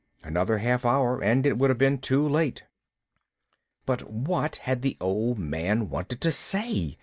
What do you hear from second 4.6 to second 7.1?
the Old Man wanted to say?